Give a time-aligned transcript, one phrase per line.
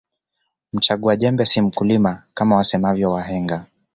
[0.73, 3.65] Mchagua jembe si mkulima Kama wasemavyo wahenga